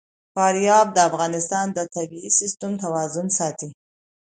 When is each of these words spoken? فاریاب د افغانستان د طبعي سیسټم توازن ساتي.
فاریاب 0.35 0.87
د 0.93 0.97
افغانستان 1.09 1.65
د 1.73 1.79
طبعي 1.95 2.29
سیسټم 2.39 2.71
توازن 2.83 3.27
ساتي. 3.39 3.69